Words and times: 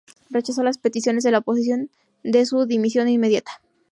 Rechazó 0.31 0.63
las 0.63 0.79
peticiones 0.79 1.23
de 1.23 1.29
la 1.29 1.37
oposición 1.37 1.91
de 2.23 2.43
su 2.47 2.65
dimisión 2.65 3.07
inmediata. 3.07 3.61